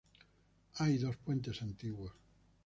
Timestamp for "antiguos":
1.61-2.11